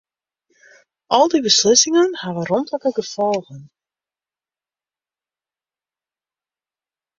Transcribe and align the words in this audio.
Al 1.17 1.29
dy 1.33 1.41
beslissingen 1.47 2.17
hawwe 2.21 2.43
romtlike 2.51 2.93
gefolgen. 2.97 3.61